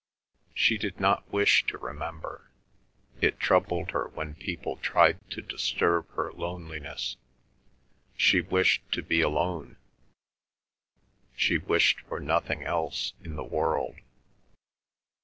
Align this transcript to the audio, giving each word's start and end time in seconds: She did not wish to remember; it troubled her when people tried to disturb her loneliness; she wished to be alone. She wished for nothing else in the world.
She 0.55 0.79
did 0.79 0.99
not 0.99 1.31
wish 1.31 1.63
to 1.67 1.77
remember; 1.77 2.49
it 3.21 3.39
troubled 3.39 3.91
her 3.91 4.07
when 4.07 4.33
people 4.33 4.77
tried 4.77 5.19
to 5.29 5.43
disturb 5.43 6.09
her 6.15 6.33
loneliness; 6.33 7.17
she 8.17 8.41
wished 8.41 8.81
to 8.93 9.03
be 9.03 9.21
alone. 9.21 9.77
She 11.35 11.59
wished 11.59 11.99
for 12.01 12.19
nothing 12.19 12.63
else 12.63 13.13
in 13.23 13.35
the 13.35 13.43
world. 13.43 13.97